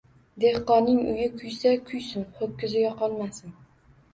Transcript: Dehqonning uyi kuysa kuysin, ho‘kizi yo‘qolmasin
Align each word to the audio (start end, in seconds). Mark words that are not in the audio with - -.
Dehqonning 0.43 1.01
uyi 1.11 1.27
kuysa 1.41 1.75
kuysin, 1.91 2.27
ho‘kizi 2.41 2.83
yo‘qolmasin 2.87 3.57